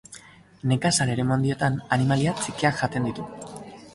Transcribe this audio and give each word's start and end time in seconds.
Nekazal 0.71 1.11
eremu 1.15 1.35
handietan 1.35 1.77
animalia 1.97 2.35
txikiak 2.39 2.83
jaten 2.83 3.09
ditu. 3.11 3.29